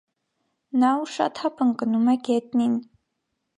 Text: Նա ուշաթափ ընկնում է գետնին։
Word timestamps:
Նա 0.83 0.89
ուշաթափ 1.01 1.63
ընկնում 1.67 2.11
է 2.17 2.17
գետնին։ 2.31 2.77